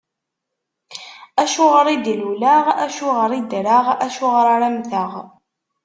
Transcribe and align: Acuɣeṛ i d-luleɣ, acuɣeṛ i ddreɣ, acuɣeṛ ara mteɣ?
Acuɣeṛ 1.43 1.87
i 1.95 1.97
d-luleɣ, 2.05 2.65
acuɣeṛ 2.85 3.31
i 3.39 3.41
ddreɣ, 3.43 3.85
acuɣeṛ 4.05 4.45
ara 4.55 4.69
mteɣ? 4.77 5.11